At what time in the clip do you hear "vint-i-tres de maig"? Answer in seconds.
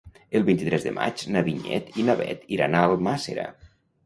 0.45-1.21